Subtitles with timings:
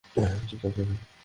[0.47, 0.97] চুপ থাক, কেভিন!